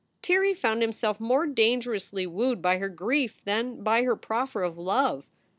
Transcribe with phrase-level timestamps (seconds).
[0.23, 5.27] Tirrey found himself more dangerously wooed by her grief than by her proffer of love.